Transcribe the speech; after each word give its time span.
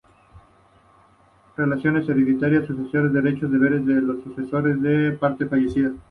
Relaciones 1.55 2.09
hereditarias 2.09 2.63
o 2.63 2.67
sucesorias: 2.75 3.13
derechos 3.13 3.51
y 3.51 3.53
deberes 3.53 3.85
de 3.85 4.01
los 4.01 4.23
sucesores 4.23 4.81
de 4.81 5.09
una 5.11 5.19
persona 5.19 5.49
fallecida. 5.51 5.91